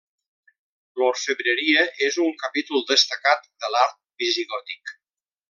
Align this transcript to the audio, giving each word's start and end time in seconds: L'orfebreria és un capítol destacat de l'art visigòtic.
L'orfebreria 1.01 1.83
és 2.07 2.17
un 2.23 2.33
capítol 2.45 2.83
destacat 2.93 3.47
de 3.65 3.71
l'art 3.77 4.01
visigòtic. 4.25 4.97